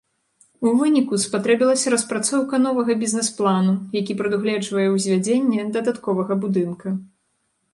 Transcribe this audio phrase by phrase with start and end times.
[0.67, 6.87] У выніку спатрэбілася распрацоўка новага бізнэс-плану, які прадугледжвае ўзвядзенне дадатковага будынка.